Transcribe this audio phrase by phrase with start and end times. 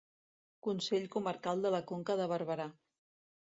[0.67, 2.67] Consell Comarcal de la Conca de Barberà.